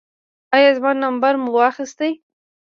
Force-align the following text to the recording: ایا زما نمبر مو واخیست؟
ایا 0.55 0.71
زما 0.77 0.91
نمبر 1.03 1.33
مو 1.41 1.49
واخیست؟ 1.55 1.99